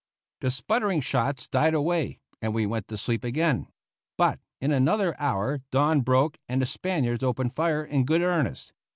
The 0.39 0.49
sputtering 0.49 1.01
shots 1.01 1.47
died 1.47 1.75
away 1.75 2.17
and 2.41 2.55
we 2.55 2.65
went 2.65 2.87
to 2.87 2.97
sleep 2.97 3.23
again. 3.23 3.67
But 4.17 4.39
in 4.59 4.71
another 4.71 5.15
hour 5.21 5.61
dawn 5.69 6.01
broke 6.01 6.39
and 6.49 6.59
the 6.59 6.65
Spaniards 6.65 7.21
opened 7.23 7.53
fire 7.53 7.85
in 7.85 8.05
good 8.05 8.23
earnest. 8.23 8.73